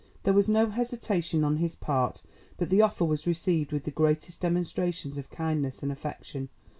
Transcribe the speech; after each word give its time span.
There 0.23 0.33
was 0.33 0.49
no 0.49 0.71
hesitation 0.71 1.43
on 1.43 1.57
his 1.57 1.75
part, 1.75 2.23
but 2.57 2.69
the 2.71 2.81
offer 2.81 3.05
was 3.05 3.27
received 3.27 3.71
with 3.71 3.83
the 3.83 3.91
greatest 3.91 4.41
demonstrations 4.41 5.15
of 5.19 5.29
kindness 5.29 5.83
and 5.83 5.91
affection. 5.91 6.49